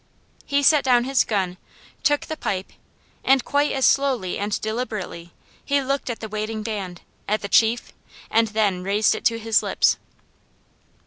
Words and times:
He 0.47 0.63
set 0.63 0.83
down 0.83 1.03
his 1.03 1.23
gun, 1.23 1.57
took 2.01 2.21
the 2.21 2.35
pipe 2.35 2.71
and 3.23 3.45
quite 3.45 3.71
as 3.71 3.85
slowly 3.85 4.39
and 4.39 4.59
deliberately 4.59 5.31
he 5.63 5.79
looked 5.79 6.09
at 6.09 6.21
the 6.21 6.27
waiting 6.27 6.63
band, 6.63 7.01
at 7.27 7.43
the 7.43 7.47
chief, 7.47 7.93
and 8.31 8.47
then 8.47 8.81
raised 8.81 9.13
it 9.13 9.23
to 9.25 9.37
his 9.37 9.61
lips. 9.61 9.97